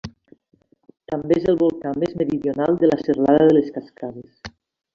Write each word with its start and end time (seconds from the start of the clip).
També 1.11 1.37
és 1.41 1.45
el 1.53 1.59
volcà 1.59 1.91
més 2.05 2.17
meridional 2.23 2.81
de 2.85 2.91
la 2.91 2.99
Serralada 3.05 3.47
de 3.51 3.55
les 3.61 3.73
Cascades. 3.77 4.53